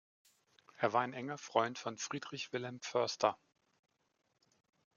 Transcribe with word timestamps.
Er 0.77 0.93
war 0.93 1.01
ein 1.01 1.13
enger 1.13 1.37
Freund 1.37 1.77
von 1.77 1.95
Friedrich 1.99 2.51
Wilhelm 2.51 2.79
Foerster. 2.81 3.37